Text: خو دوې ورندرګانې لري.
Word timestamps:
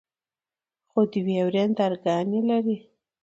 خو 0.89 0.99
دوې 1.13 1.37
ورندرګانې 1.47 2.39
لري. 2.49 2.77